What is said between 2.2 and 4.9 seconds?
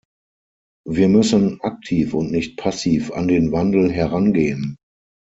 nicht passiv an den Wandel herangehen.